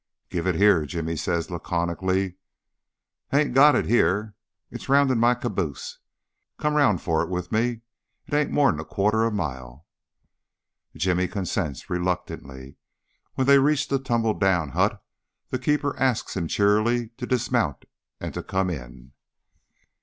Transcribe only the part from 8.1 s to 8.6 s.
It ain't